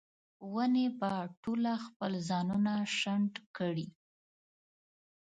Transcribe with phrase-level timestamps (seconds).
[0.53, 3.87] ونې به ټوله خپل ځانونه شنډ کړي